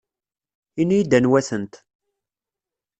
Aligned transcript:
Ini-iyi-d 0.81 1.17
anwa-tent. 1.17 1.73